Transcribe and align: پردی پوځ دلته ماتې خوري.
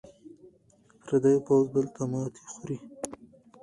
پردی 1.05 1.35
پوځ 1.45 1.65
دلته 1.75 2.01
ماتې 2.11 2.43
خوري. 2.51 2.77